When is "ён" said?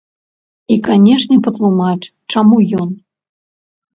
2.85-2.89